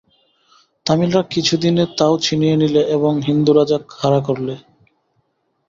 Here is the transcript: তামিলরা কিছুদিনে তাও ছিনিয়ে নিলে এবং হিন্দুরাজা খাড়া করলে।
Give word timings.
তামিলরা 0.85 1.21
কিছুদিনে 1.33 1.83
তাও 1.97 2.13
ছিনিয়ে 2.17 2.55
নিলে 2.55 2.81
এবং 2.95 3.13
হিন্দুরাজা 3.27 3.77
খাড়া 3.91 4.19
করলে। 4.27 4.53